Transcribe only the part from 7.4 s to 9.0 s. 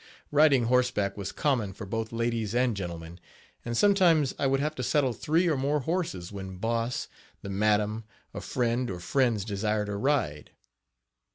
the madam, a friend or